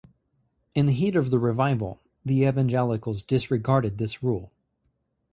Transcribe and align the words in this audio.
In 0.73 0.87
the 0.87 0.93
heat 0.93 1.15
of 1.15 1.29
the 1.29 1.37
revival, 1.37 1.99
the 2.25 2.43
evangelicals 2.43 3.21
disregarded 3.21 3.99
this 3.99 4.23
rule. 4.23 4.49